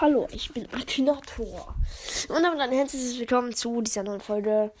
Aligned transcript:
Hallo, 0.00 0.26
ich 0.32 0.52
bin 0.52 0.68
Akinator. 0.72 1.74
Und 2.28 2.42
damit 2.42 2.60
ein 2.60 2.72
herzliches 2.72 3.18
Willkommen 3.18 3.54
zu 3.54 3.80
dieser 3.82 4.02
neuen 4.02 4.20
Folge 4.20 4.72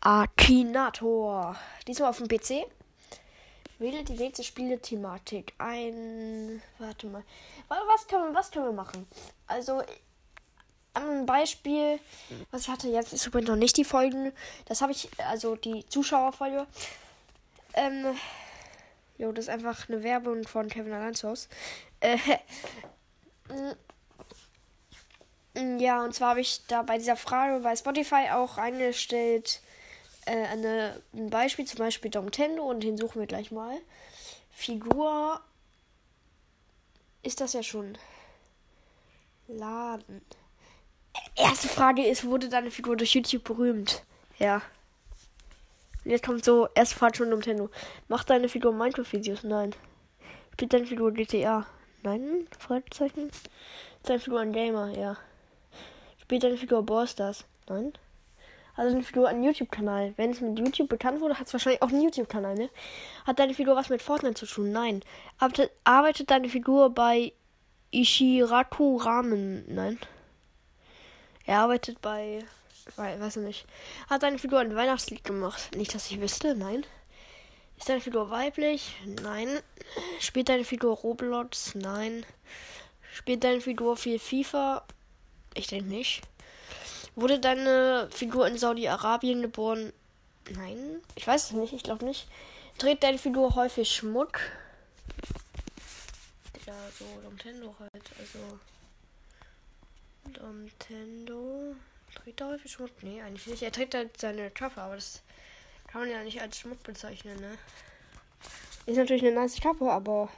Akinator. 0.00 1.56
Diesmal 1.86 2.10
auf 2.10 2.18
dem 2.18 2.28
PC. 2.28 2.66
Wähle 3.78 4.04
die 4.04 4.14
nächste 4.14 4.44
Spielethematik 4.44 5.54
ein. 5.58 6.62
Warte 6.78 7.06
mal. 7.08 7.22
Was 7.68 8.06
können, 8.06 8.32
wir, 8.32 8.34
was 8.34 8.50
können 8.50 8.66
wir 8.66 8.72
machen? 8.72 9.06
Also, 9.46 9.82
ein 10.94 11.26
Beispiel, 11.26 11.98
was 12.50 12.62
ich 12.62 12.68
hatte, 12.68 12.88
jetzt 12.88 13.12
ist 13.12 13.26
übrigens 13.26 13.48
noch 13.48 13.56
nicht 13.56 13.76
die 13.76 13.84
Folgen. 13.84 14.32
Das 14.66 14.82
habe 14.82 14.92
ich, 14.92 15.08
also 15.18 15.56
die 15.56 15.86
Zuschauerfolge. 15.86 16.66
Ähm, 17.74 18.16
jo, 19.16 19.32
das 19.32 19.46
ist 19.46 19.50
einfach 19.50 19.88
eine 19.88 20.02
Werbung 20.02 20.46
von 20.46 20.68
Kevin 20.68 20.92
Alonso's. 20.92 21.48
Äh, 22.00 22.16
mm, 23.48 23.72
ja, 25.78 26.04
und 26.04 26.14
zwar 26.14 26.30
habe 26.30 26.40
ich 26.40 26.66
da 26.66 26.82
bei 26.82 26.98
dieser 26.98 27.16
Frage 27.16 27.60
bei 27.60 27.74
Spotify 27.74 28.30
auch 28.32 28.58
eingestellt, 28.58 29.60
äh, 30.26 30.46
eine, 30.46 31.02
ein 31.14 31.30
Beispiel, 31.30 31.64
zum 31.64 31.78
Beispiel 31.78 32.10
Nintendo, 32.10 32.62
und 32.64 32.82
den 32.82 32.96
suchen 32.96 33.20
wir 33.20 33.26
gleich 33.26 33.50
mal. 33.50 33.78
Figur 34.50 35.40
ist 37.22 37.40
das 37.40 37.52
ja 37.52 37.62
schon. 37.62 37.98
Laden. 39.48 40.22
Erste 41.34 41.68
Frage 41.68 42.06
ist, 42.06 42.24
wurde 42.24 42.48
deine 42.48 42.70
Figur 42.70 42.96
durch 42.96 43.14
YouTube 43.14 43.44
berühmt? 43.44 44.04
Ja. 44.38 44.62
Und 46.04 46.10
jetzt 46.10 46.24
kommt 46.24 46.44
so, 46.44 46.68
erste 46.74 46.96
Frage 46.96 47.16
schon 47.16 47.30
Nintendo. 47.30 47.70
Macht 48.08 48.30
deine 48.30 48.48
Figur 48.48 48.72
Minecraft-Videos? 48.72 49.44
Nein. 49.44 49.74
Spielt 50.52 50.72
deine 50.72 50.86
Figur 50.86 51.12
GTA? 51.12 51.66
Nein? 52.02 52.46
Fragezeichen. 52.58 53.28
Ist 53.28 53.48
deine 54.04 54.20
Figur 54.20 54.40
ein 54.40 54.52
Gamer? 54.52 54.90
Ja. 54.96 55.16
Spielt 56.28 56.42
deine 56.42 56.58
Figur 56.58 56.82
Ballstars? 56.82 57.46
Nein. 57.70 57.94
Also 58.76 58.94
eine 58.94 59.02
Figur 59.02 59.28
einen 59.28 59.44
YouTube-Kanal. 59.44 60.12
Wenn 60.18 60.32
es 60.32 60.42
mit 60.42 60.58
YouTube 60.58 60.90
bekannt 60.90 61.22
wurde, 61.22 61.38
hat 61.38 61.46
es 61.46 61.54
wahrscheinlich 61.54 61.80
auch 61.80 61.88
einen 61.88 62.02
YouTube-Kanal, 62.02 62.54
ne? 62.54 62.68
Hat 63.26 63.38
deine 63.38 63.54
Figur 63.54 63.74
was 63.76 63.88
mit 63.88 64.02
Fortnite 64.02 64.34
zu 64.34 64.44
tun? 64.44 64.70
Nein. 64.70 65.02
Arbeitet, 65.38 65.70
arbeitet 65.84 66.30
deine 66.30 66.50
Figur 66.50 66.90
bei 66.90 67.32
Ishiraku 67.92 68.98
Ramen? 68.98 69.64
Nein. 69.74 69.98
Er 71.46 71.60
arbeitet 71.60 72.02
bei. 72.02 72.44
Weiß 72.96 73.38
ich 73.38 73.42
nicht. 73.42 73.66
Hat 74.10 74.22
deine 74.22 74.38
Figur 74.38 74.58
ein 74.58 74.76
Weihnachtslied 74.76 75.24
gemacht? 75.24 75.74
Nicht, 75.76 75.94
dass 75.94 76.10
ich 76.10 76.20
wüsste, 76.20 76.54
nein. 76.54 76.84
Ist 77.78 77.88
deine 77.88 78.02
Figur 78.02 78.28
weiblich? 78.28 78.96
Nein. 79.22 79.48
Spielt 80.20 80.50
deine 80.50 80.64
Figur 80.64 80.94
Roblox? 80.94 81.74
Nein. 81.74 82.26
Spielt 83.14 83.44
deine 83.44 83.62
Figur 83.62 83.96
viel 83.96 84.18
FIFA? 84.18 84.84
Ich 85.54 85.66
denke 85.66 85.86
nicht. 85.88 86.22
Wurde 87.14 87.40
deine 87.40 88.08
Figur 88.12 88.46
in 88.46 88.58
Saudi-Arabien 88.58 89.42
geboren? 89.42 89.92
Nein. 90.50 91.02
Ich 91.14 91.26
weiß 91.26 91.46
es 91.46 91.52
nicht, 91.52 91.72
ich 91.72 91.82
glaube 91.82 92.04
nicht. 92.04 92.28
Trägt 92.78 93.02
deine 93.02 93.18
Figur 93.18 93.54
häufig 93.56 93.90
Schmuck? 93.90 94.38
Ja, 96.66 96.74
so 96.96 97.04
Nintendo 97.28 97.74
halt. 97.80 98.04
Also. 98.18 98.58
Nintendo. 100.52 101.74
Trägt 102.14 102.40
er 102.40 102.48
häufig 102.48 102.70
Schmuck? 102.70 102.90
Nee, 103.02 103.20
eigentlich 103.20 103.46
nicht. 103.46 103.62
Er 103.62 103.72
trägt 103.72 103.94
halt 103.94 104.20
seine 104.20 104.50
Kappe, 104.50 104.80
aber 104.80 104.94
das 104.94 105.22
kann 105.88 106.02
man 106.02 106.10
ja 106.10 106.22
nicht 106.22 106.40
als 106.40 106.58
Schmuck 106.58 106.82
bezeichnen, 106.82 107.40
ne? 107.40 107.58
Ist 108.86 108.96
natürlich 108.96 109.22
eine 109.22 109.32
nice 109.32 109.60
Kappe, 109.60 109.90
aber. 109.90 110.28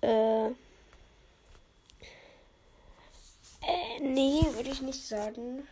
Äh. 0.00 0.48
Äh, 3.64 3.91
nee, 4.02 4.42
würde 4.54 4.70
ich 4.70 4.82
nicht 4.82 5.06
sagen. 5.06 5.66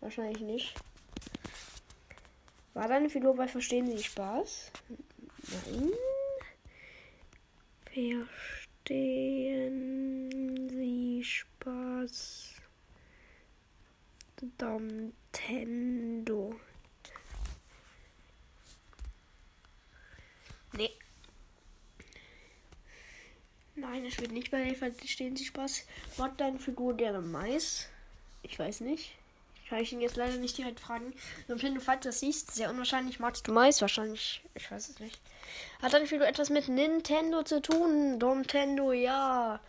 Wahrscheinlich 0.00 0.40
nicht. 0.40 0.74
War 2.74 2.88
deine 2.88 3.10
Figur 3.10 3.36
bei 3.36 3.46
Verstehen 3.48 3.86
Sie 3.86 4.02
Spaß? 4.02 4.72
Nein. 5.66 5.92
Verstehen 8.84 10.68
Sie 10.70 11.22
Spaß? 11.24 12.52
Nintendo. 15.42 16.54
Nein, 23.92 24.06
es 24.06 24.18
wird 24.18 24.32
nicht 24.32 24.50
bei 24.50 24.64
der 24.64 24.74
Verstehen 24.74 25.36
Sie 25.36 25.44
Spaß. 25.44 25.84
Macht 26.16 26.40
deine 26.40 26.58
Figur 26.58 26.96
gerne 26.96 27.20
Mais? 27.20 27.88
Ich 28.42 28.58
weiß 28.58 28.80
nicht. 28.80 29.10
Kann 29.68 29.80
ich 29.80 29.92
ihn 29.92 30.00
jetzt 30.00 30.16
leider 30.16 30.38
nicht 30.38 30.56
direkt 30.56 30.80
fragen. 30.80 31.12
Und 31.46 31.62
wenn 31.62 31.74
du 31.74 31.80
falls 31.82 32.04
das 32.04 32.20
siehst, 32.20 32.54
sehr 32.54 32.70
unwahrscheinlich 32.70 33.20
magst 33.20 33.46
du 33.46 33.52
Mais. 33.52 33.82
Wahrscheinlich, 33.82 34.42
ich 34.54 34.70
weiß 34.70 34.88
es 34.88 34.98
nicht. 34.98 35.20
Hat 35.82 35.92
deine 35.92 36.06
Figur 36.06 36.26
etwas 36.26 36.48
mit 36.48 36.68
Nintendo 36.68 37.42
zu 37.42 37.60
tun? 37.60 38.16
Nintendo, 38.16 38.92
ja. 38.92 39.60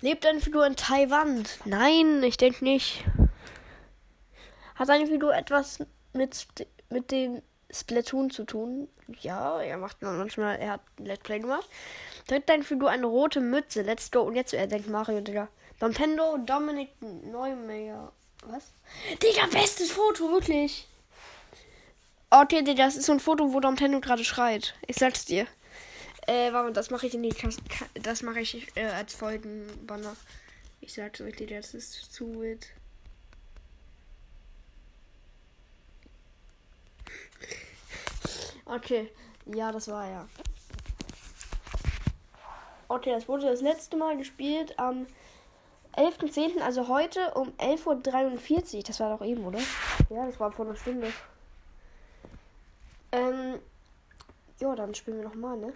Lebt 0.00 0.24
deine 0.24 0.40
Figur 0.40 0.64
in 0.64 0.76
Taiwan? 0.76 1.42
Nein, 1.64 2.22
ich 2.22 2.36
denke 2.36 2.62
nicht. 2.62 3.02
Hat 4.76 4.88
deine 4.88 5.08
Figur 5.08 5.34
etwas 5.34 5.84
mit, 6.12 6.46
mit 6.88 7.10
dem 7.10 7.42
Splatoon 7.72 8.30
zu 8.30 8.44
tun? 8.44 8.86
Ja, 9.20 9.60
er 9.60 9.76
macht 9.76 10.02
manchmal, 10.02 10.56
er 10.56 10.72
hat 10.74 10.82
Let's 10.98 11.24
Play 11.24 11.40
gemacht. 11.40 11.68
Trägt 12.26 12.48
deine 12.48 12.64
Figur 12.64 12.90
eine 12.90 13.06
rote 13.06 13.40
Mütze? 13.40 13.82
Let's 13.82 14.10
go. 14.10 14.22
Und 14.22 14.34
jetzt, 14.34 14.52
er 14.52 14.66
denkt 14.66 14.88
Mario, 14.88 15.20
Digga. 15.20 15.48
Nintendo, 15.80 16.38
Dominik 16.38 16.90
Neumeier. 17.00 18.12
Was? 18.44 18.72
Digga, 19.22 19.46
bestes 19.46 19.92
Foto, 19.92 20.30
wirklich. 20.30 20.88
Okay, 22.30 22.62
Digga, 22.62 22.86
das 22.86 22.96
ist 22.96 23.06
so 23.06 23.12
ein 23.12 23.20
Foto, 23.20 23.52
wo 23.52 23.60
Nintendo 23.60 24.00
gerade 24.00 24.24
schreit. 24.24 24.74
Ich 24.86 24.96
sag's 24.96 25.24
dir. 25.24 25.46
Äh, 26.26 26.52
warum? 26.52 26.74
Das 26.74 26.90
mache 26.90 27.06
ich 27.06 27.14
in 27.14 27.22
die 27.22 27.28
Klasse. 27.28 27.60
Das 27.94 28.22
mache 28.22 28.40
ich 28.40 28.66
äh, 28.76 28.86
als 28.86 29.14
Folgenbanner. 29.14 30.16
Ich 30.80 30.94
sag's 30.94 31.20
euch, 31.20 31.36
Digga, 31.36 31.56
das 31.56 31.74
ist 31.74 32.12
zu 32.12 32.40
wild. 32.40 32.66
Okay, 38.64 39.08
ja, 39.46 39.70
das 39.70 39.86
war 39.86 40.08
ja. 40.10 40.28
Okay, 42.88 43.12
das 43.12 43.28
wurde 43.28 43.46
das 43.46 43.62
letzte 43.62 43.96
Mal 43.96 44.16
gespielt 44.16 44.78
am 44.78 45.06
11.10., 45.96 46.60
also 46.60 46.88
heute 46.88 47.32
um 47.34 47.48
11.43 47.52 48.76
Uhr. 48.76 48.82
Das 48.82 49.00
war 49.00 49.16
doch 49.16 49.24
eben, 49.24 49.44
oder? 49.44 49.58
Ja, 50.10 50.26
das 50.26 50.38
war 50.38 50.52
vor 50.52 50.66
einer 50.66 50.76
Stunde. 50.76 51.12
Ähm, 53.12 53.58
ja, 54.58 54.74
dann 54.74 54.94
spielen 54.94 55.18
wir 55.18 55.24
nochmal, 55.24 55.56
ne? 55.56 55.72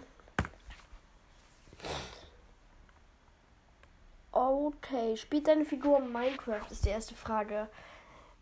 Okay, 4.31 5.17
spielt 5.17 5.47
deine 5.47 5.65
Figur 5.65 5.99
Minecraft, 5.99 6.69
ist 6.69 6.85
die 6.85 6.89
erste 6.89 7.15
Frage. 7.15 7.67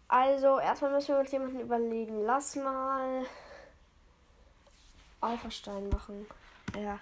Also, 0.07 0.59
erstmal 0.59 0.91
müssen 0.91 1.15
wir 1.15 1.19
uns 1.19 1.31
jemanden 1.31 1.59
überlegen. 1.59 2.23
Lass 2.23 2.55
mal 2.55 3.25
Alpha-Stein 5.21 5.89
machen. 5.89 6.27
Ja. 6.75 6.99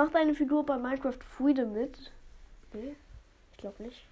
Macht 0.00 0.14
deine 0.14 0.34
Figur 0.34 0.64
bei 0.64 0.78
Minecraft 0.78 1.18
Freedom 1.36 1.74
mit? 1.74 1.94
Nee, 2.72 2.96
ich 3.52 3.58
glaube 3.58 3.82
nicht. 3.82 4.06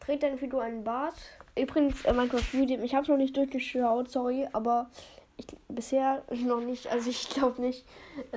Trägt 0.00 0.24
deine 0.24 0.36
Figur 0.36 0.60
einen 0.60 0.82
Bart? 0.82 1.14
Übrigens, 1.56 2.04
äh, 2.04 2.12
Minecraft 2.12 2.42
Freedom, 2.42 2.82
ich 2.82 2.96
habe 2.96 3.08
noch 3.08 3.16
nicht 3.16 3.36
durchgeschaut, 3.36 4.10
sorry, 4.10 4.48
aber 4.52 4.90
ich, 5.36 5.46
bisher 5.68 6.24
noch 6.32 6.62
nicht, 6.62 6.88
also 6.88 7.10
ich 7.10 7.30
glaube 7.30 7.60
nicht. 7.60 7.86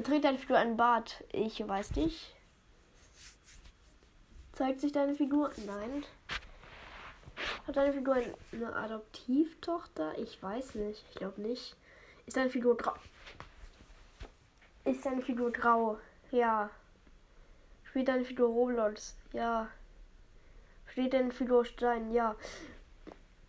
Trägt 0.04 0.24
deine 0.24 0.38
Figur 0.38 0.60
einen 0.60 0.78
Bart? 0.78 1.24
Ich 1.32 1.68
weiß 1.68 1.96
nicht. 1.96 2.36
Zeigt 4.54 4.82
sich 4.82 4.92
deine 4.92 5.16
Figur? 5.16 5.50
Nein. 5.66 6.06
Hat 7.66 7.76
deine 7.76 7.92
Figur 7.92 8.18
eine 8.52 8.76
Adoptivtochter? 8.76 10.16
Ich 10.20 10.44
weiß 10.44 10.76
nicht. 10.76 11.04
Ich 11.10 11.16
glaube 11.16 11.42
nicht. 11.42 11.76
Ist 12.28 12.38
deine 12.38 12.52
Figur 12.52 12.78
grau? 12.78 12.94
Ist 14.86 15.04
deine 15.04 15.24
Figur 15.24 15.52
grau? 15.52 15.98
Ja. 16.32 16.70
Spielt 17.84 18.08
deine 18.08 18.24
Figur 18.24 18.48
Roblox? 18.48 19.16
Ja. 19.34 19.68
Steht 20.88 21.14
deine 21.14 21.32
Figur 21.32 21.66
Stein? 21.66 22.12
Ja. 22.12 22.36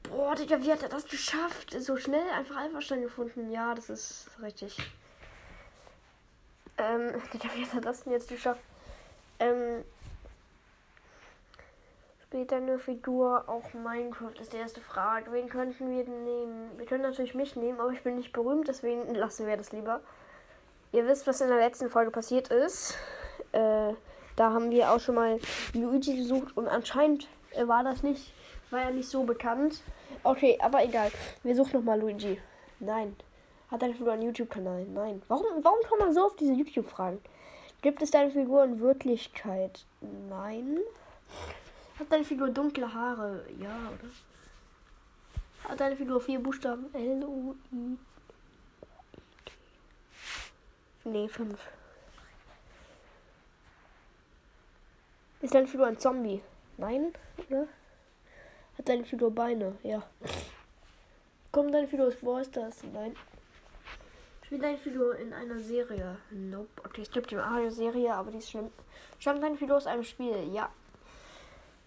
Boah, 0.02 0.34
Digga, 0.34 0.61
wie 0.61 0.73
hat 0.73 0.82
er 0.82 0.88
das 0.88 1.06
geschafft? 1.06 1.75
So 1.79 1.96
schnell 1.96 2.29
einfach 2.31 2.56
Alpha-Stein 2.56 3.02
gefunden. 3.02 3.50
Ja, 3.50 3.75
das 3.75 3.88
ist 3.88 4.31
richtig. 4.43 4.76
Ähm, 6.79 7.12
Digga, 7.32 7.49
wie 7.55 7.64
hat 7.64 7.75
er 7.75 7.81
das 7.81 8.05
denn 8.05 8.12
jetzt 8.12 8.29
geschafft? 8.29 8.62
Ähm, 9.38 9.84
spielt 12.25 12.50
deine 12.50 12.79
Figur 12.79 13.49
auch 13.49 13.75
Minecraft? 13.75 14.40
Ist 14.40 14.52
die 14.52 14.58
erste 14.58 14.81
Frage. 14.81 15.32
Wen 15.32 15.49
könnten 15.49 15.90
wir 15.90 16.05
nehmen? 16.05 16.79
Wir 16.79 16.87
können 16.87 17.02
natürlich 17.02 17.34
mich 17.34 17.56
nehmen, 17.56 17.81
aber 17.81 17.93
ich 17.93 18.02
bin 18.02 18.17
nicht 18.17 18.32
berühmt, 18.32 18.69
deswegen 18.69 19.14
lassen 19.14 19.46
wir 19.46 19.56
das 19.56 19.73
lieber. 19.73 20.00
Ihr 20.93 21.06
wisst, 21.06 21.27
was 21.27 21.41
in 21.41 21.49
der 21.49 21.59
letzten 21.59 21.89
Folge 21.89 22.11
passiert 22.11 22.49
ist. 22.49 22.97
äh, 23.53 23.94
da 24.37 24.53
haben 24.53 24.71
wir 24.71 24.91
auch 24.91 25.00
schon 25.00 25.15
mal 25.15 25.39
Luigi 25.75 26.17
gesucht 26.17 26.56
und 26.56 26.69
anscheinend 26.69 27.29
äh, 27.53 27.67
war 27.67 27.85
das 27.85 28.03
nicht, 28.03 28.33
war 28.71 28.81
ja 28.81 28.91
nicht 28.91 29.09
so 29.09 29.25
bekannt. 29.25 29.81
Okay, 30.23 30.59
aber 30.61 30.85
egal. 30.85 31.11
Wir 31.43 31.55
suchen 31.55 31.73
nochmal 31.75 32.00
Luigi. 32.00 32.41
Nein. 32.81 33.17
Hat 33.71 33.81
deine 33.83 33.94
Figur 33.94 34.12
einen 34.12 34.23
YouTube-Kanal? 34.23 34.85
Nein. 34.85 35.23
Warum, 35.29 35.47
warum 35.62 35.79
kommt 35.89 36.00
man 36.00 36.12
so 36.12 36.27
auf 36.27 36.37
diese 36.37 36.53
YouTube-Fragen? 36.53 37.21
Gibt 37.81 38.03
es 38.03 38.11
deine 38.11 38.31
Figur 38.31 38.65
in 38.65 38.81
Wirklichkeit? 38.81 39.85
Nein. 40.29 40.79
Hat 41.99 42.12
deine 42.12 42.25
Figur 42.25 42.50
dunkle 42.50 42.93
Haare? 42.93 43.44
Ja, 43.59 43.91
oder? 43.93 45.71
Hat 45.71 45.81
deine 45.81 45.97
Figur 45.97 46.21
vier 46.21 46.39
Buchstaben? 46.39 46.87
L, 46.94 47.25
U, 47.25 47.55
I. 47.73 47.97
Nee, 51.05 51.29
fünf. 51.29 51.59
Ist 55.41 55.55
deine 55.55 55.67
Figur 55.67 55.87
ein 55.87 55.99
Zombie? 55.99 56.43
Nein, 56.77 57.13
oder? 57.49 57.67
Hat 58.79 58.89
deine 58.89 59.05
Figur 59.05 59.31
Beine? 59.31 59.77
Ja. 59.83 60.03
Kommt 61.51 61.75
Figur 61.89 62.07
aus 62.07 62.17
Brawl 62.17 62.45
Stars? 62.45 62.83
Nein. 62.93 63.15
Spielt 64.45 64.63
deine 64.63 64.79
Figur 64.79 65.17
in 65.17 65.33
einer 65.33 65.59
Serie? 65.59 66.17
Nope. 66.31 66.69
Okay, 66.85 67.03
es 67.03 67.11
gibt 67.11 67.33
eine 67.35 67.71
Serie, 67.71 68.15
aber 68.15 68.31
die 68.31 68.39
ist 68.39 68.51
schlimm. 68.51 68.71
Stammt 69.19 69.43
deine 69.43 69.57
Figur 69.57 69.77
aus 69.77 69.87
einem 69.87 70.05
Spiel? 70.05 70.51
Ja. 70.53 70.71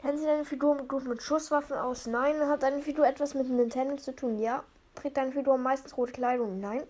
Kennen 0.02 0.18
Sie 0.18 0.26
deine 0.26 0.46
Figur 0.46 0.78
gut 0.88 1.06
mit 1.06 1.24
Schusswaffen 1.24 1.78
aus? 1.78 2.06
Nein. 2.06 2.48
Hat 2.48 2.64
deine 2.64 2.82
Figur 2.82 3.08
etwas 3.08 3.34
mit 3.34 3.50
Nintendo 3.50 3.96
zu 3.96 4.16
tun? 4.16 4.38
Ja. 4.38 4.64
Trägt 4.94 5.18
deine 5.18 5.32
Figur 5.32 5.58
meistens 5.58 5.98
rote 5.98 6.12
Kleidung? 6.12 6.60
Nein. 6.60 6.84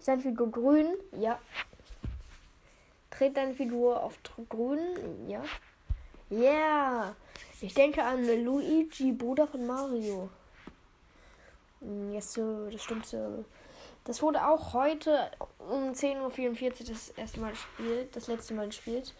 Ist 0.00 0.08
deine 0.08 0.22
Figur 0.22 0.50
grün? 0.50 0.94
Ja. 1.20 1.38
Trägt 3.10 3.36
deine 3.36 3.52
Figur 3.52 4.02
auf 4.02 4.18
grün? 4.48 5.28
Ja. 5.28 5.42
Yeah. 6.30 7.14
Ich 7.60 7.74
denke 7.74 8.02
an 8.02 8.24
Luigi, 8.42 9.12
Bruder 9.12 9.46
von 9.46 9.66
Mario. 9.66 10.30
Hm, 11.80 12.14
yes, 12.14 12.32
so, 12.32 12.70
das 12.70 12.82
stimmt 12.82 13.04
so. 13.04 13.44
Das 14.04 14.22
wurde 14.22 14.46
auch 14.48 14.72
heute 14.72 15.30
um 15.58 15.92
10.44 15.92 16.64
Uhr 16.64 16.86
das 16.88 17.10
erste 17.10 17.40
Mal 17.40 17.50
gespielt, 17.50 18.16
das 18.16 18.26
letzte 18.26 18.54
Mal 18.54 18.68
gespielt. 18.68 19.14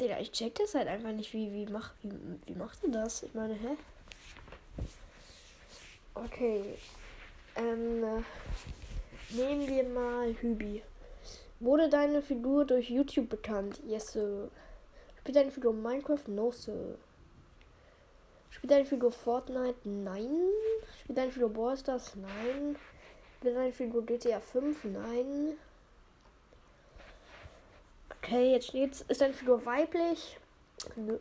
Digga, 0.00 0.18
ich 0.18 0.32
check 0.32 0.56
das 0.56 0.74
halt 0.74 0.88
einfach 0.88 1.12
nicht, 1.12 1.32
wie, 1.32 1.52
wie, 1.52 1.70
mach, 1.70 1.92
wie, 2.02 2.10
wie 2.46 2.54
macht 2.54 2.82
ihr 2.82 2.90
das? 2.90 3.22
Ich 3.22 3.34
meine, 3.34 3.54
hä? 3.54 3.76
Okay. 6.14 6.76
Ähm, 7.56 8.04
äh, 8.04 8.22
Nehmen 9.32 9.68
wir 9.68 9.84
mal 9.84 10.34
Hübi. 10.40 10.82
Wurde 11.60 11.88
deine 11.88 12.20
Figur 12.20 12.64
durch 12.64 12.90
YouTube 12.90 13.28
bekannt? 13.28 13.80
Yes, 13.86 14.12
sir. 14.12 14.50
Spielt 15.20 15.36
deine 15.36 15.52
Figur 15.52 15.72
Minecraft? 15.72 16.26
No, 16.26 16.50
sir. 16.50 16.96
Spielt 18.50 18.72
deine 18.72 18.84
Figur 18.84 19.12
Fortnite? 19.12 19.76
Nein. 19.84 20.48
Spielt 21.00 21.18
deine 21.18 21.30
Figur 21.30 21.48
Brawl 21.48 21.76
Stars? 21.76 22.16
Nein. 22.16 22.76
Spielt 23.38 23.56
deine 23.56 23.72
Figur 23.72 24.04
GTA 24.04 24.40
5? 24.40 24.84
Nein. 24.84 25.56
Okay, 28.18 28.52
jetzt 28.52 28.68
steht's. 28.68 29.02
Ist 29.02 29.20
deine 29.20 29.34
Figur 29.34 29.64
weiblich? 29.64 30.38
Nö. 30.96 31.18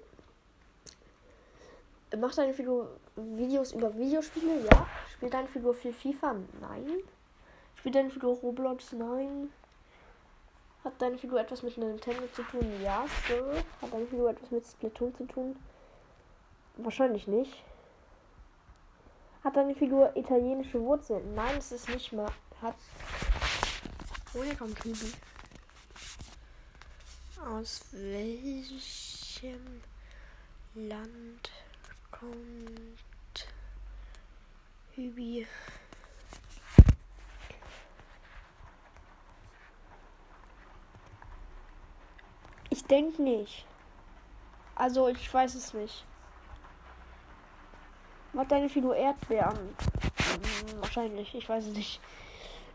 Macht 2.17 2.39
deine 2.39 2.55
Figur 2.55 2.89
Videos 3.15 3.73
über 3.73 3.95
Videospiele? 3.95 4.65
Ja. 4.65 4.87
Spielt 5.19 5.33
deine 5.33 5.49
Figur 5.49 5.73
viel 5.73 5.91
FIFA? 5.91 6.35
Nein. 6.61 7.03
Spielt 7.75 7.95
deine 7.95 8.09
Figur 8.09 8.37
Roblox? 8.37 8.93
Nein. 8.93 9.51
Hat 10.85 10.93
deine 11.01 11.17
Figur 11.17 11.41
etwas 11.41 11.61
mit 11.61 11.77
Nintendo 11.77 12.25
zu 12.31 12.41
tun? 12.43 12.81
Ja, 12.81 13.05
so. 13.27 13.51
Hat 13.81 13.91
deine 13.91 14.07
Figur 14.07 14.29
etwas 14.29 14.49
mit 14.49 14.65
Splatoon 14.65 15.13
zu 15.13 15.25
tun? 15.25 15.57
Wahrscheinlich 16.77 17.27
nicht. 17.27 17.65
Hat 19.43 19.57
deine 19.57 19.75
Figur 19.75 20.15
italienische 20.15 20.79
Wurzeln? 20.79 21.35
Nein, 21.35 21.57
es 21.57 21.73
ist 21.73 21.89
nicht 21.89 22.13
mal. 22.13 22.31
Hat. 22.61 22.75
Woher 24.31 24.55
kommt 24.55 24.81
Hübi? 24.85 25.11
Aus 27.45 27.81
welchem 27.91 29.81
Land 30.75 31.51
kommt 32.09 33.03
Hübi? 34.99 35.47
Ich 42.69 42.83
denke 42.85 43.21
nicht. 43.21 43.65
Also, 44.75 45.07
ich 45.07 45.33
weiß 45.33 45.55
es 45.55 45.73
nicht. 45.73 46.05
Macht 48.33 48.51
deine 48.51 48.67
Figur 48.67 48.95
Erdbeeren? 48.95 49.75
Wahrscheinlich, 50.81 51.33
ich 51.33 51.47
weiß 51.47 51.67
es 51.67 51.73
nicht. 51.73 52.01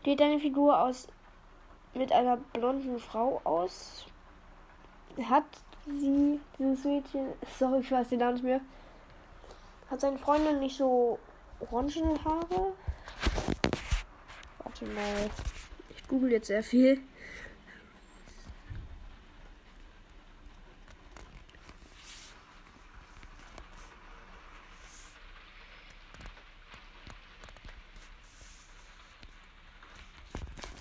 Geht 0.03 0.19
deine 0.19 0.39
Figur 0.39 0.79
aus 0.79 1.07
mit 1.93 2.11
einer 2.11 2.37
blonden 2.37 2.99
Frau 2.99 3.39
aus? 3.43 4.07
Hat 5.29 5.45
sie, 5.85 6.39
dieses 6.57 6.83
Mädchen, 6.83 7.33
sorry, 7.59 7.81
ich 7.81 7.91
weiß 7.91 8.09
den 8.09 8.19
Namen 8.19 8.33
nicht 8.33 8.43
mehr. 8.43 8.61
Hat 9.91 10.01
seine 10.01 10.17
Freundin 10.17 10.59
nicht 10.59 10.75
so 10.75 11.19
Orangenhaare? 11.59 12.73
Warte 14.59 14.85
mal. 14.85 15.29
Ich 15.95 16.07
google 16.07 16.31
jetzt 16.31 16.47
sehr 16.47 16.63
viel. 16.63 17.01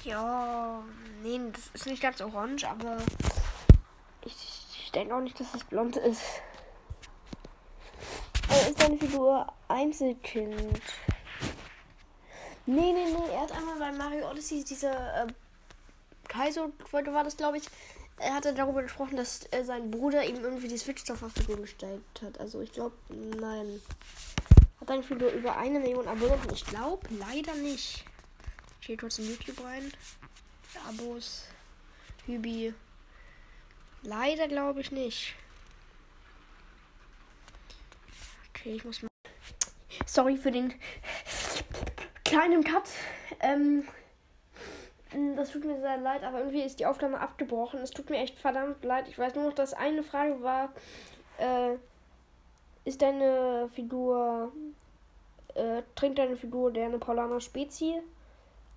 Ja, 0.05 0.85
nee, 1.23 1.41
das 1.51 1.69
ist 1.73 1.87
nicht 1.87 2.03
ganz 2.03 2.21
orange, 2.21 2.65
aber 2.69 2.99
ich, 4.27 4.35
ich 4.79 4.93
denke 4.93 5.15
auch 5.15 5.21
nicht, 5.21 5.41
dass 5.41 5.55
es 5.55 5.65
blond 5.65 5.97
ist. 5.97 6.23
Ist 8.85 8.91
deine 8.91 9.01
Figur 9.01 9.47
Einzelkind. 9.67 10.83
Nee, 12.67 12.93
nee, 12.93 12.93
nee, 12.93 13.33
er 13.33 13.41
hat 13.41 13.53
einmal 13.53 13.79
bei 13.79 13.93
Mario 13.93 14.31
Odyssey 14.31 14.63
diese 14.63 14.91
äh, 14.91 15.27
Kaiser-Folge 16.29 17.15
war 17.15 17.25
das, 17.25 17.39
glaube 17.39 17.57
ich. 17.57 17.65
Er 18.19 18.35
hatte 18.35 18.53
darüber 18.53 18.83
gesprochen, 18.83 19.17
dass 19.17 19.51
äh, 19.53 19.65
sein 19.65 19.91
Bruder 19.91 20.23
ihm 20.25 20.37
irgendwie 20.37 20.69
die 20.69 20.77
Switch 20.77 21.03
zur 21.03 21.17
Verfügung 21.17 21.63
gestellt 21.63 22.03
hat. 22.23 22.39
Also 22.39 22.61
ich 22.61 22.73
glaube, 22.73 22.95
nein. 23.09 23.81
Hat 24.81 24.91
deine 24.91 25.03
Figur 25.03 25.31
über 25.31 25.57
eine 25.57 25.81
Million 25.81 26.07
Abonnenten? 26.07 26.53
Ich 26.53 26.67
glaube 26.67 27.09
leider 27.19 27.55
nicht. 27.55 28.05
Ich 28.83 28.87
gehe 28.89 28.99
kurz 28.99 29.19
in 29.19 29.31
YouTube 29.31 29.65
rein. 29.65 29.91
Abos. 30.87 31.45
Hübi. 32.27 32.75
Leider 34.03 34.47
glaube 34.47 34.83
ich 34.83 34.93
nicht. 34.93 35.37
Okay, 38.65 38.77
ich 38.77 38.85
muss 38.87 39.03
mal. 39.03 39.09
Sorry 40.07 40.39
für 40.39 40.51
den 40.51 40.73
kleinen 42.25 42.65
Cut. 42.65 42.85
Ähm, 43.41 43.87
das 45.37 45.51
tut 45.51 45.67
mir 45.67 45.79
sehr 45.81 45.99
leid, 45.99 46.25
aber 46.25 46.39
irgendwie 46.39 46.63
ist 46.63 46.81
die 46.81 46.87
Aufnahme 46.87 47.21
abgebrochen. 47.21 47.81
Es 47.81 47.91
tut 47.91 48.09
mir 48.09 48.17
echt 48.17 48.39
verdammt 48.39 48.83
leid. 48.83 49.07
Ich 49.07 49.19
weiß 49.19 49.35
nur 49.35 49.45
noch, 49.45 49.53
dass 49.53 49.75
eine 49.75 50.03
Frage 50.03 50.43
war: 50.43 50.73
äh, 51.37 51.75
Ist 52.87 53.03
deine 53.03 53.69
Figur. 53.75 54.51
Äh, 55.55 55.83
trinkt 55.95 56.19
deine 56.19 56.39
Figur 56.39 56.73
der 56.73 56.87
eine 56.87 56.99
Paulaner 56.99 57.43
Spezie? 57.43 58.01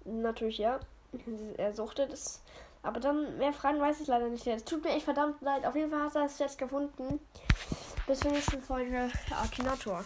Natürlich 0.04 0.58
ja. 0.58 0.82
Er 1.56 1.74
suchte 1.74 2.08
das. 2.08 2.44
Aber 2.84 3.00
dann 3.00 3.38
mehr 3.38 3.54
Fragen 3.54 3.80
weiß 3.80 4.02
ich 4.02 4.08
leider 4.08 4.28
nicht. 4.28 4.46
Es 4.48 4.66
tut 4.66 4.84
mir 4.84 4.90
echt 4.90 5.06
verdammt 5.06 5.42
leid. 5.42 5.66
Auf 5.66 5.78
jeden 5.78 5.92
Fall 5.92 6.04
hat 6.04 6.16
er 6.16 6.26
es 6.26 6.40
jetzt 6.40 6.58
gefunden. 6.58 7.22
Bis 8.08 8.22
zur 8.22 8.32
nächsten 8.32 8.62
Folge 8.62 9.12
Akinator. 9.32 10.02